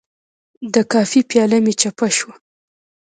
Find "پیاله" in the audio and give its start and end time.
1.29-1.57